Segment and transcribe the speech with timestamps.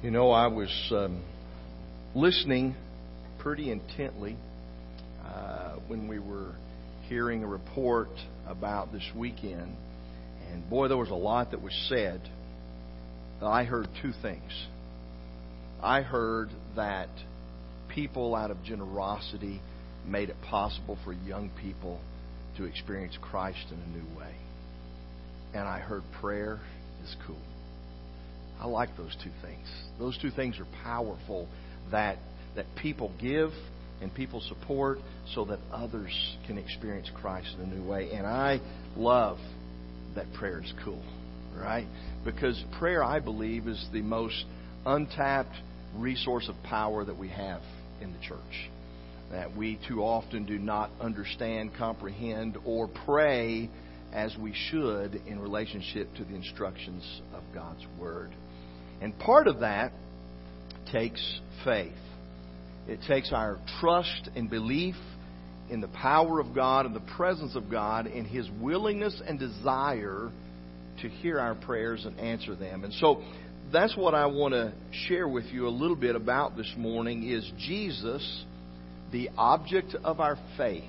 [0.00, 1.24] You know, I was um,
[2.14, 2.76] listening
[3.40, 4.36] pretty intently
[5.24, 6.54] uh, when we were
[7.08, 8.10] hearing a report
[8.46, 9.74] about this weekend.
[10.52, 12.20] And boy, there was a lot that was said.
[13.42, 14.52] I heard two things.
[15.82, 17.08] I heard that
[17.92, 19.60] people, out of generosity,
[20.06, 21.98] made it possible for young people
[22.56, 24.34] to experience Christ in a new way.
[25.54, 26.60] And I heard prayer
[27.02, 27.42] is cool.
[28.60, 29.66] I like those two things.
[29.98, 31.48] Those two things are powerful
[31.90, 32.18] that
[32.56, 33.50] that people give
[34.00, 34.98] and people support
[35.34, 38.10] so that others can experience Christ in a new way.
[38.12, 38.60] And I
[38.96, 39.38] love
[40.14, 41.02] that prayer is cool,
[41.56, 41.86] right?
[42.24, 44.44] Because prayer, I believe, is the most
[44.84, 45.54] untapped
[45.96, 47.62] resource of power that we have
[48.00, 48.70] in the church.
[49.30, 53.68] That we too often do not understand, comprehend, or pray
[54.12, 58.30] as we should in relationship to the instructions of God's Word.
[59.00, 59.92] And part of that
[60.92, 61.92] takes faith.
[62.88, 64.96] It takes our trust and belief
[65.70, 70.30] in the power of God and the presence of God and His willingness and desire
[71.02, 72.84] to hear our prayers and answer them.
[72.84, 73.22] And so
[73.72, 74.72] that's what I want to
[75.06, 78.44] share with you a little bit about this morning is Jesus
[79.12, 80.84] the object of our faith.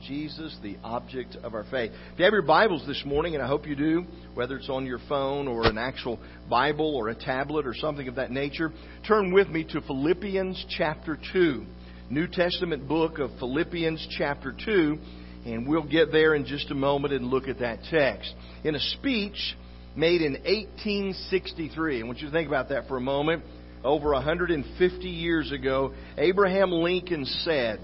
[0.00, 1.92] Jesus, the object of our faith.
[2.12, 4.04] If you have your Bibles this morning, and I hope you do,
[4.34, 6.18] whether it's on your phone or an actual
[6.48, 8.72] Bible or a tablet or something of that nature,
[9.06, 11.64] turn with me to Philippians chapter 2.
[12.10, 14.98] New Testament book of Philippians chapter 2,
[15.44, 18.34] and we'll get there in just a moment and look at that text.
[18.64, 19.56] In a speech
[19.94, 23.42] made in 1863, I want you to think about that for a moment.
[23.84, 27.80] Over 150 years ago, Abraham Lincoln said,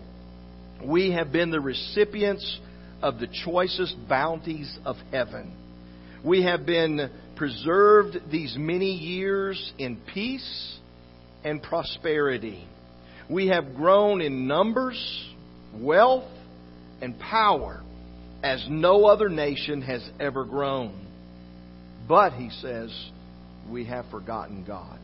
[0.82, 2.58] we have been the recipients
[3.02, 5.54] of the choicest bounties of heaven.
[6.24, 10.78] We have been preserved these many years in peace
[11.44, 12.66] and prosperity.
[13.28, 14.98] We have grown in numbers,
[15.74, 16.30] wealth,
[17.02, 17.82] and power
[18.42, 21.06] as no other nation has ever grown.
[22.08, 22.90] But, he says,
[23.70, 24.98] we have forgotten God.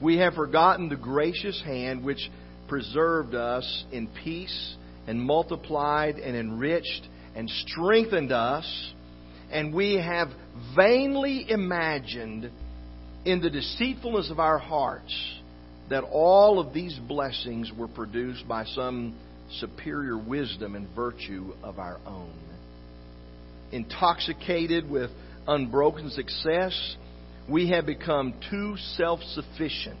[0.00, 2.30] We have forgotten the gracious hand which
[2.68, 8.92] preserved us in peace and multiplied and enriched and strengthened us.
[9.50, 10.28] And we have
[10.76, 12.50] vainly imagined
[13.24, 15.14] in the deceitfulness of our hearts
[15.90, 19.16] that all of these blessings were produced by some
[19.60, 22.32] superior wisdom and virtue of our own.
[23.72, 25.10] Intoxicated with
[25.46, 26.96] unbroken success,
[27.48, 30.00] we have become too self sufficient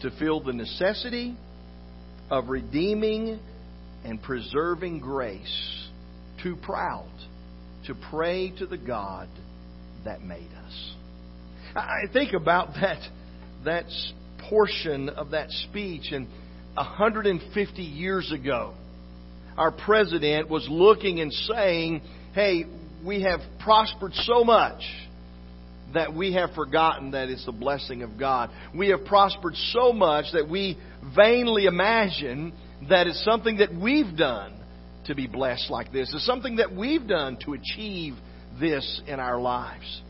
[0.00, 1.36] to feel the necessity
[2.30, 3.38] of redeeming
[4.04, 5.88] and preserving grace,
[6.42, 7.10] too proud
[7.86, 9.28] to pray to the God
[10.04, 10.94] that made us.
[11.74, 13.00] I think about that,
[13.64, 13.84] that
[14.48, 16.26] portion of that speech, and
[16.74, 18.74] 150 years ago,
[19.56, 22.02] our president was looking and saying,
[22.34, 22.64] Hey,
[23.04, 24.82] we have prospered so much
[25.94, 28.50] that we have forgotten that it's the blessing of God.
[28.74, 30.76] We have prospered so much that we
[31.14, 32.52] vainly imagine
[32.88, 34.54] that it's something that we've done
[35.06, 36.12] to be blessed like this.
[36.14, 38.14] It's something that we've done to achieve
[38.60, 40.02] this in our lives.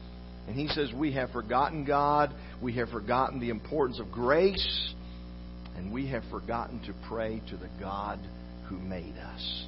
[0.47, 4.95] And he says we have forgotten God, we have forgotten the importance of grace,
[5.77, 8.19] and we have forgotten to pray to the God
[8.69, 9.67] who made us.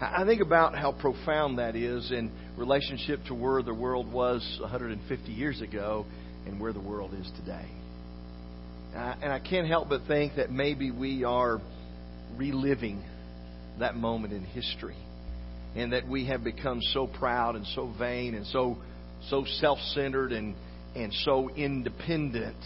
[0.00, 5.32] I think about how profound that is in relationship to where the world was 150
[5.32, 6.06] years ago
[6.46, 7.66] and where the world is today.
[8.98, 11.60] And I can't help but think that maybe we are
[12.36, 13.02] reliving
[13.78, 14.96] that moment in history.
[15.76, 18.78] And that we have become so proud and so vain and so
[19.28, 20.54] so self centered and,
[20.94, 22.56] and so independent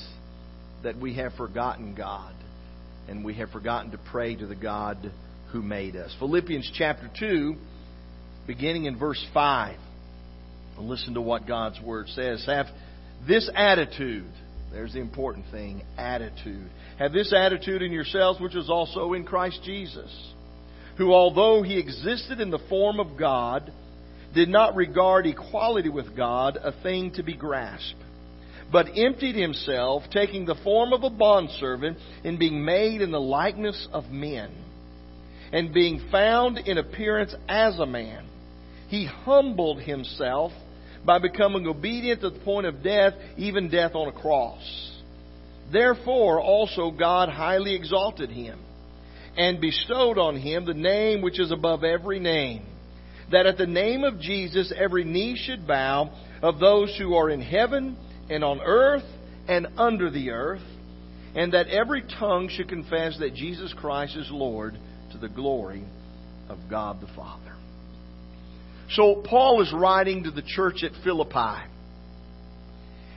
[0.82, 2.34] that we have forgotten God.
[3.08, 5.10] And we have forgotten to pray to the God
[5.50, 6.14] who made us.
[6.18, 7.56] Philippians chapter 2,
[8.46, 9.76] beginning in verse 5.
[10.78, 12.44] Listen to what God's Word says.
[12.46, 12.66] Have
[13.26, 14.32] this attitude.
[14.72, 16.68] There's the important thing attitude.
[16.98, 20.10] Have this attitude in yourselves, which is also in Christ Jesus,
[20.98, 23.72] who, although he existed in the form of God,
[24.34, 28.00] did not regard equality with God a thing to be grasped,
[28.70, 33.86] but emptied himself, taking the form of a bondservant, and being made in the likeness
[33.92, 34.50] of men
[35.52, 38.26] and being found in appearance as a man,
[38.88, 40.50] he humbled himself
[41.04, 45.00] by becoming obedient to the point of death, even death on a cross.
[45.72, 48.58] Therefore, also God highly exalted him
[49.36, 52.64] and bestowed on him the name which is above every name,
[53.30, 56.10] that at the name of Jesus every knee should bow
[56.42, 57.96] of those who are in heaven
[58.28, 59.04] and on earth
[59.48, 60.62] and under the earth,
[61.34, 64.76] and that every tongue should confess that Jesus Christ is Lord
[65.12, 65.84] to the glory
[66.48, 67.54] of God the Father.
[68.90, 71.62] So Paul is writing to the church at Philippi.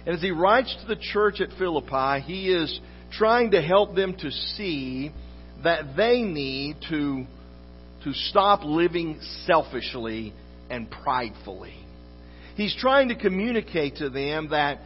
[0.06, 2.79] And as he writes to the church at Philippi, he is
[3.12, 5.12] trying to help them to see
[5.63, 7.25] that they need to,
[8.03, 10.33] to stop living selfishly
[10.69, 11.75] and pridefully.
[12.56, 14.79] He's trying to communicate to them that,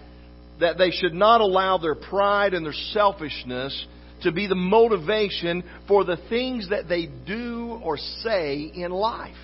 [0.59, 3.85] that they should not allow their pride and their selfishness
[4.23, 9.35] to be the motivation for the things that they do or say in life.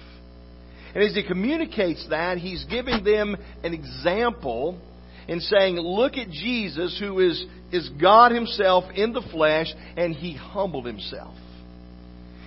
[0.96, 4.80] And as he communicates that, he's giving them an example
[5.28, 10.36] in saying, look at Jesus who is, is God himself in the flesh and he
[10.36, 11.36] humbled himself.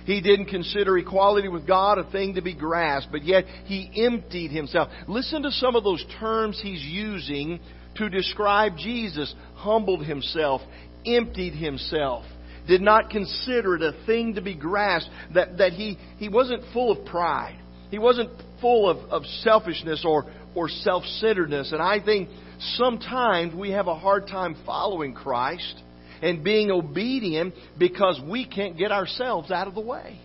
[0.05, 4.49] He didn't consider equality with God a thing to be grasped, but yet he emptied
[4.49, 4.89] himself.
[5.07, 7.59] Listen to some of those terms he's using
[7.97, 9.31] to describe Jesus.
[9.55, 10.61] Humbled himself,
[11.05, 12.25] emptied himself,
[12.67, 16.91] did not consider it a thing to be grasped, that, that he, he wasn't full
[16.91, 17.59] of pride.
[17.89, 18.29] He wasn't
[18.61, 20.25] full of, of selfishness or,
[20.55, 21.71] or self centeredness.
[21.71, 22.29] And I think
[22.75, 25.81] sometimes we have a hard time following Christ
[26.21, 30.19] and being obedient because we can't get ourselves out of the way.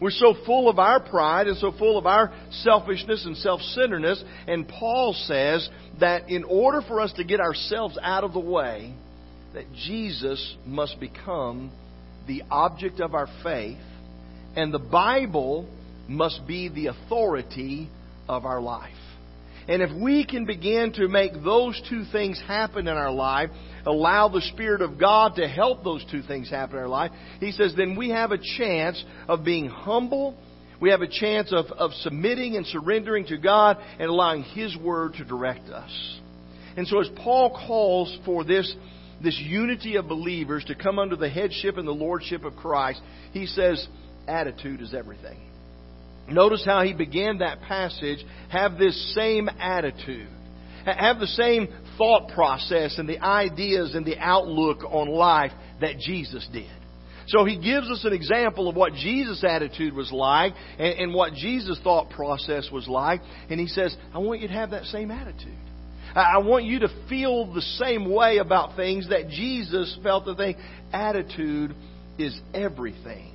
[0.00, 4.22] We're so full of our pride and so full of our selfishness and self centeredness.
[4.46, 5.68] And Paul says
[6.00, 8.94] that in order for us to get ourselves out of the way,
[9.54, 11.72] that Jesus must become
[12.28, 13.78] the object of our faith,
[14.54, 15.68] and the Bible
[16.08, 17.88] must be the authority
[18.28, 18.94] of our life.
[19.68, 23.50] And if we can begin to make those two things happen in our life,
[23.84, 27.52] allow the Spirit of God to help those two things happen in our life, he
[27.52, 30.34] says, then we have a chance of being humble.
[30.80, 35.14] We have a chance of, of submitting and surrendering to God and allowing His Word
[35.14, 36.20] to direct us.
[36.76, 38.72] And so as Paul calls for this,
[39.22, 43.02] this unity of believers to come under the headship and the lordship of Christ,
[43.32, 43.86] he says,
[44.26, 45.47] attitude is everything.
[46.30, 48.24] Notice how he began that passage.
[48.50, 50.28] Have this same attitude.
[50.84, 56.46] Have the same thought process and the ideas and the outlook on life that Jesus
[56.52, 56.70] did.
[57.28, 61.78] So he gives us an example of what Jesus' attitude was like and, what Jesus'
[61.84, 63.20] thought process was like.
[63.50, 65.58] And he says, I want you to have that same attitude.
[66.14, 70.56] I want you to feel the same way about things that Jesus felt the thing.
[70.90, 71.74] Attitude
[72.18, 73.34] is everything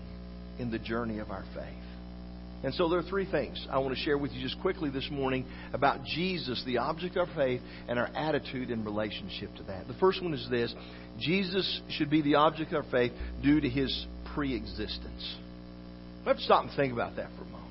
[0.57, 1.82] in the journey of our faith.
[2.63, 5.09] And so there are three things I want to share with you just quickly this
[5.11, 9.87] morning about Jesus, the object of our faith, and our attitude in relationship to that.
[9.87, 10.73] The first one is this
[11.19, 13.11] Jesus should be the object of our faith
[13.41, 15.35] due to his pre existence.
[16.21, 17.69] We have to stop and think about that for a moment.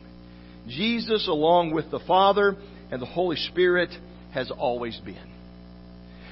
[0.69, 2.55] Jesus, along with the Father
[2.91, 3.89] and the Holy Spirit,
[4.35, 5.33] has always been.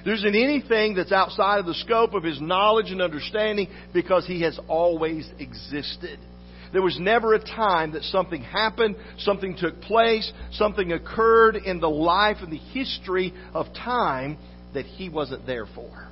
[0.04, 4.42] There isn't anything that's outside of the scope of his knowledge and understanding because he
[4.42, 6.18] has always existed.
[6.72, 11.90] There was never a time that something happened, something took place, something occurred in the
[11.90, 14.38] life and the history of time
[14.74, 16.08] that he wasn't there for.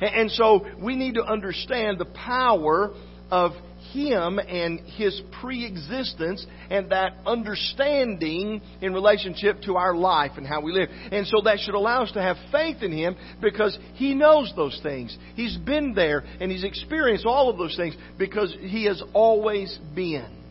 [0.00, 2.92] And so we need to understand the power
[3.30, 3.52] of
[3.92, 10.72] him and His pre-existence and that understanding in relationship to our life and how we
[10.72, 10.88] live.
[11.12, 14.78] And so that should allow us to have faith in Him because He knows those
[14.82, 15.16] things.
[15.36, 20.42] He's been there and He's experienced all of those things because He has always been.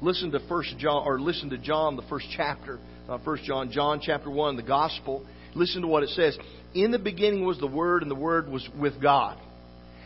[0.00, 4.00] Listen to First John or listen to John, the first chapter, uh, First John, John
[4.02, 5.24] chapter one, the Gospel.
[5.54, 6.36] Listen to what it says.
[6.74, 9.38] In the beginning was the Word, and the Word was with God,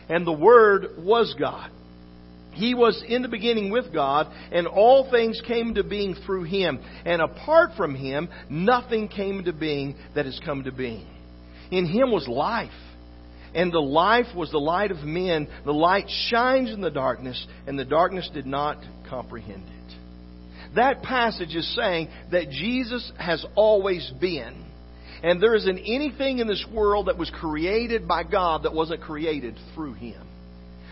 [0.09, 1.71] and the Word was God.
[2.57, 6.79] He was in the beginning with God, and all things came to being through Him.
[7.05, 11.07] And apart from Him, nothing came to being that has come to being.
[11.69, 12.71] In Him was life,
[13.53, 15.47] and the life was the light of men.
[15.65, 20.75] The light shines in the darkness, and the darkness did not comprehend it.
[20.75, 24.65] That passage is saying that Jesus has always been.
[25.23, 29.57] And there isn't anything in this world that was created by God that wasn't created
[29.73, 30.27] through Him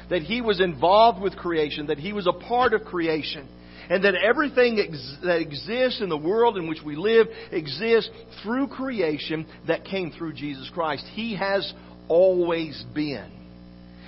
[0.09, 3.47] that he was involved with creation, that he was a part of creation,
[3.89, 8.09] and that everything ex- that exists in the world in which we live exists
[8.43, 11.05] through creation that came through Jesus Christ.
[11.13, 11.71] He has
[12.07, 13.31] always been.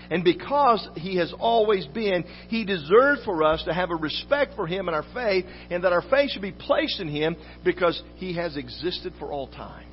[0.09, 4.65] And because He has always been, He deserves for us to have a respect for
[4.65, 7.35] Him and our faith, and that our faith should be placed in Him
[7.65, 9.87] because He has existed for all time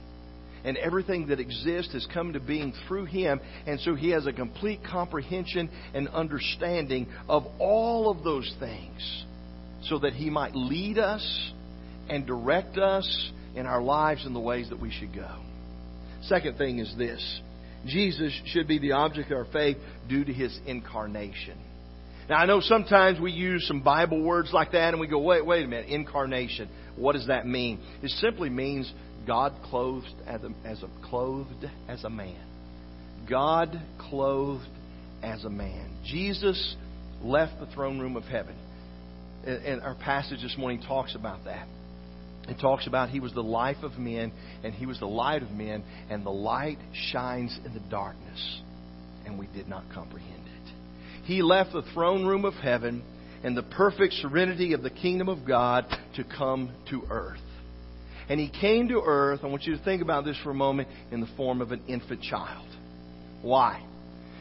[0.64, 3.40] and everything that exists has come to being through him.
[3.66, 9.24] And so he has a complete comprehension and understanding of all of those things
[9.84, 11.52] so that he might lead us
[12.08, 15.30] and direct us in our lives in the ways that we should go.
[16.22, 17.40] Second thing is this
[17.86, 19.76] Jesus should be the object of our faith
[20.08, 21.58] due to his incarnation.
[22.28, 25.44] Now, I know sometimes we use some Bible words like that and we go, wait,
[25.44, 26.70] wait a minute, incarnation.
[26.96, 27.80] What does that mean?
[28.02, 28.90] It simply means
[29.26, 32.46] God clothed as a, as a clothed as a man.
[33.28, 34.68] God clothed
[35.22, 35.96] as a man.
[36.04, 36.76] Jesus
[37.22, 38.56] left the throne room of heaven.
[39.46, 41.66] And our passage this morning talks about that.
[42.48, 45.50] It talks about he was the life of men and he was the light of
[45.50, 46.78] men, and the light
[47.10, 48.60] shines in the darkness,
[49.24, 50.72] and we did not comprehend it.
[51.24, 53.02] He left the throne room of heaven
[53.42, 57.38] and the perfect serenity of the kingdom of God to come to earth.
[58.28, 60.88] And he came to earth, I want you to think about this for a moment,
[61.10, 62.66] in the form of an infant child.
[63.42, 63.84] Why?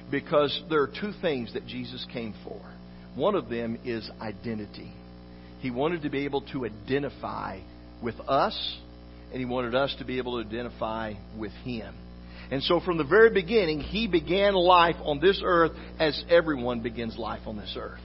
[0.10, 2.62] Because there are two things that Jesus came for.
[3.16, 4.92] One of them is identity.
[5.60, 7.60] He wanted to be able to identify
[8.02, 8.78] with us,
[9.32, 11.94] and he wanted us to be able to identify with him.
[12.52, 17.18] And so from the very beginning, he began life on this earth as everyone begins
[17.18, 18.02] life on this earth.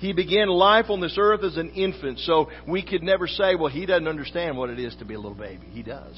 [0.00, 3.70] He began life on this earth as an infant, so we could never say, well,
[3.70, 5.66] he doesn't understand what it is to be a little baby.
[5.72, 6.16] He does.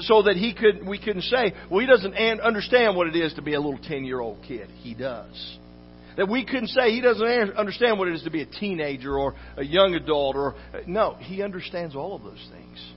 [0.00, 3.42] So that he could, we couldn't say, well, he doesn't understand what it is to
[3.42, 4.68] be a little 10 year old kid.
[4.82, 5.58] He does.
[6.16, 7.24] That we couldn't say he doesn't
[7.56, 11.14] understand what it is to be a teenager or a young adult or, uh, no,
[11.20, 12.92] he understands all of those things.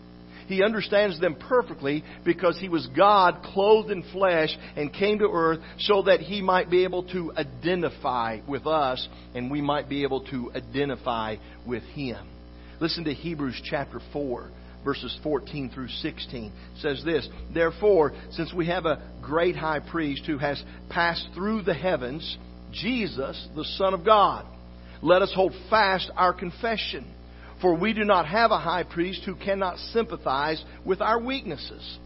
[0.52, 5.60] He understands them perfectly because he was God clothed in flesh and came to earth
[5.80, 10.26] so that he might be able to identify with us and we might be able
[10.26, 12.28] to identify with him.
[12.80, 14.50] Listen to Hebrews chapter 4
[14.84, 20.24] verses 14 through 16 it says this Therefore, since we have a great high priest
[20.26, 22.38] who has passed through the heavens,
[22.72, 24.46] Jesus, the Son of God.
[25.02, 27.06] Let us hold fast our confession.
[27.62, 32.00] For we do not have a high priest who cannot sympathize with our weaknesses,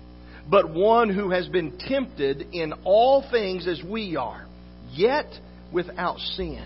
[0.49, 4.45] but one who has been tempted in all things as we are,
[4.91, 5.27] yet
[5.71, 6.65] without sin.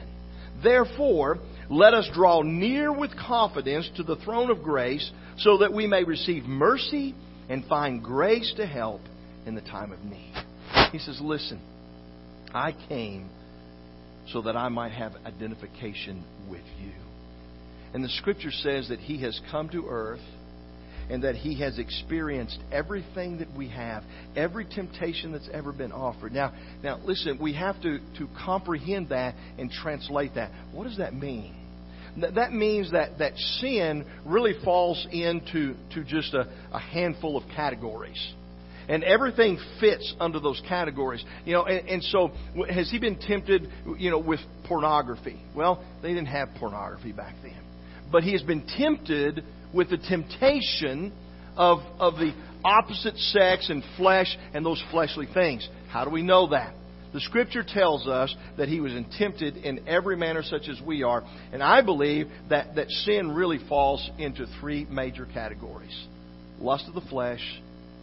[0.64, 1.38] Therefore,
[1.70, 6.04] let us draw near with confidence to the throne of grace so that we may
[6.04, 7.14] receive mercy
[7.48, 9.02] and find grace to help
[9.46, 10.34] in the time of need.
[10.92, 11.62] He says, Listen,
[12.54, 13.30] I came
[14.32, 16.92] so that I might have identification with you.
[17.94, 20.22] And the scripture says that he has come to earth
[21.10, 24.04] and that he has experienced everything that we have,
[24.36, 26.32] every temptation that's ever been offered.
[26.32, 26.54] Now,
[26.84, 30.52] now listen, we have to, to comprehend that and translate that.
[30.72, 31.56] What does that mean?
[32.18, 38.34] That means that, that sin really falls into to just a, a handful of categories
[38.90, 41.24] and everything fits under those categories.
[41.46, 42.32] You know, and, and so
[42.68, 45.40] has he been tempted, you know, with pornography?
[45.56, 47.62] Well, they didn't have pornography back then,
[48.12, 51.14] but he has been tempted with the temptation
[51.56, 55.68] of of the opposite sex and flesh and those fleshly things.
[55.90, 56.74] How do we know that?
[57.14, 61.24] The scripture tells us that he was tempted in every manner such as we are.
[61.52, 66.08] And I believe that, that sin really falls into three major categories
[66.60, 67.42] lust of the flesh,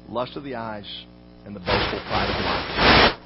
[0.08, 1.04] lust of the eyes,
[1.44, 3.20] and the boastful pride of life.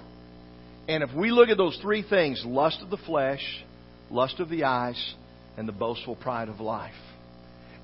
[0.88, 3.42] And if we look at those three things lust of the flesh,
[4.10, 5.14] lust of the eyes,
[5.56, 6.94] and the boastful pride of life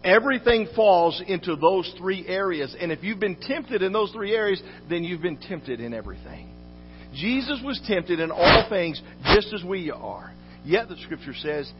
[0.07, 2.75] everything falls into those three areas.
[2.79, 6.53] And if you've been tempted in those three areas, then you've been tempted in everything.
[7.13, 9.03] Jesus was tempted in all things
[9.35, 10.33] just as we are.
[10.65, 11.71] Yet the scripture says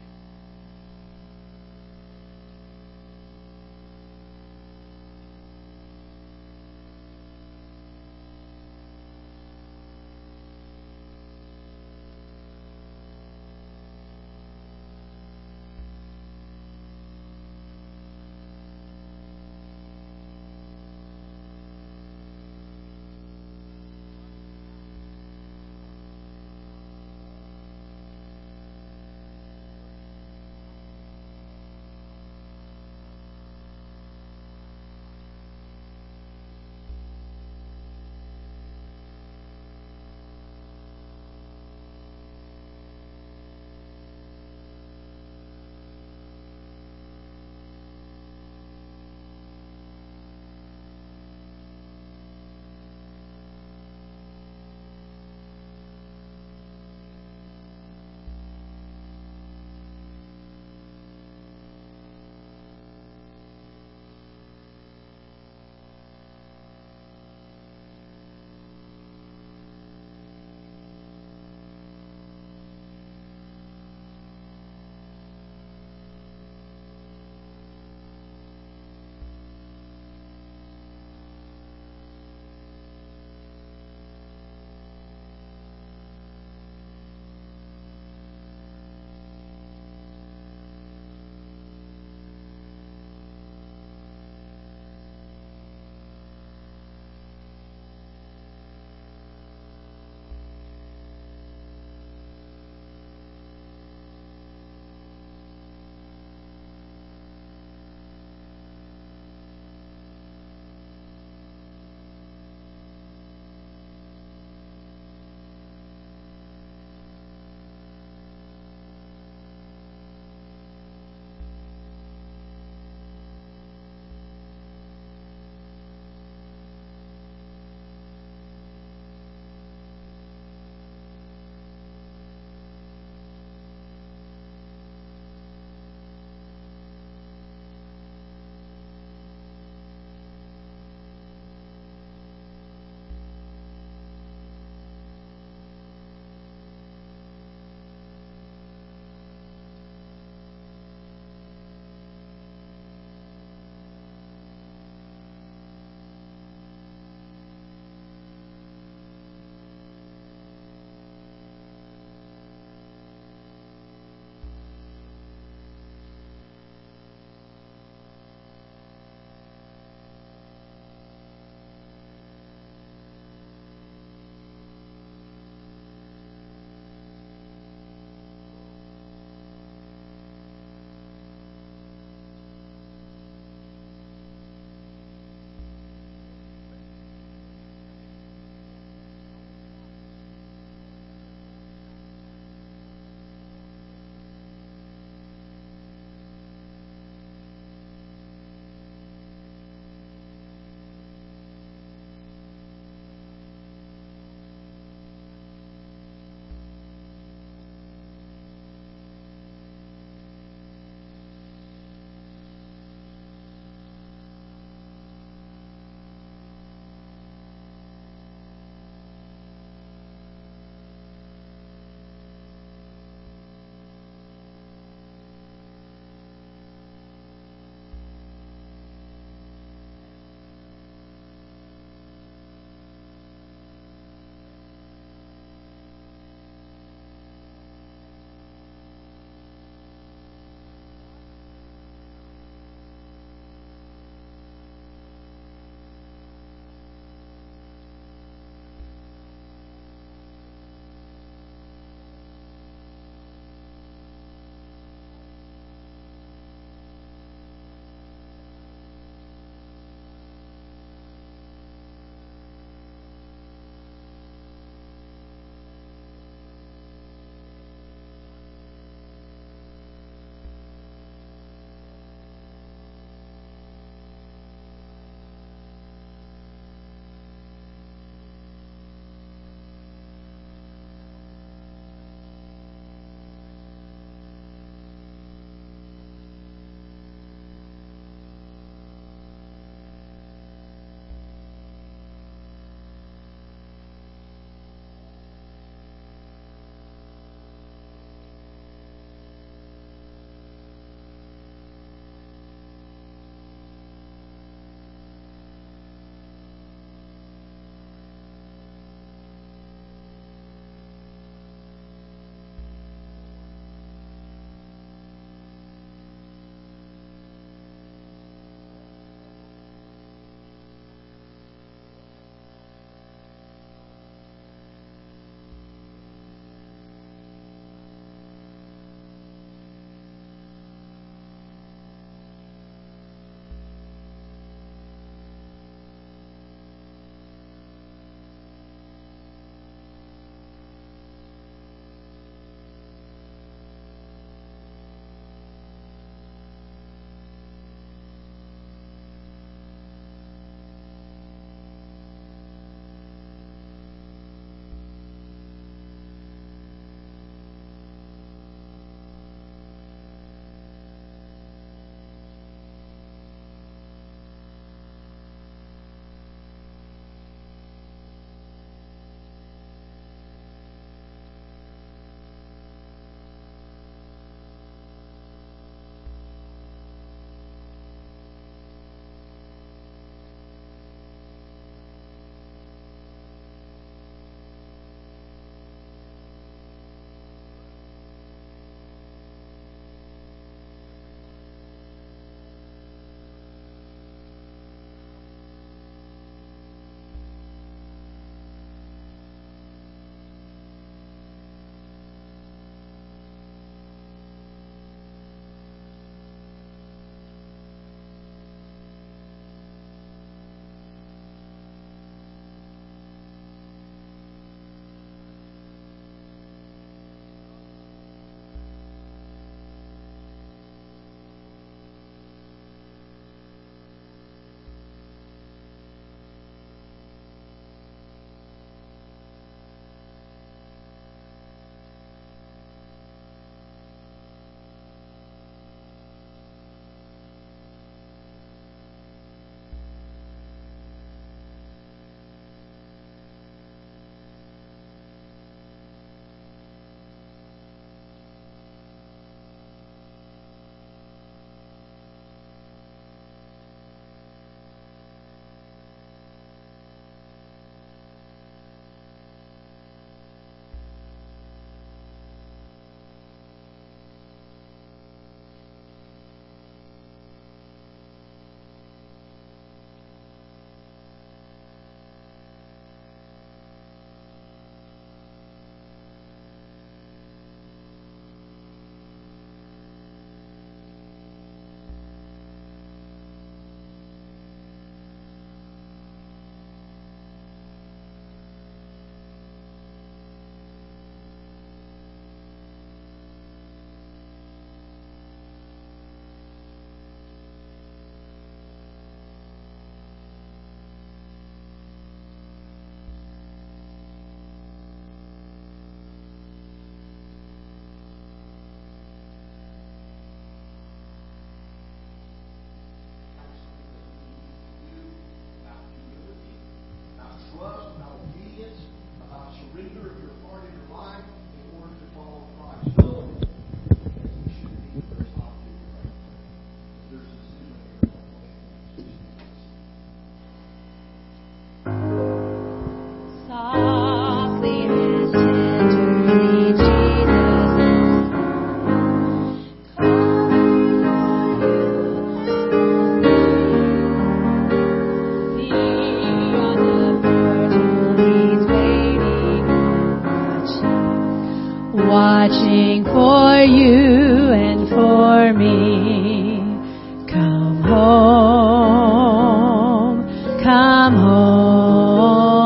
[560.67, 562.57] come home,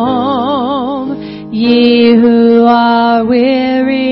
[1.54, 4.11] ye who are weary,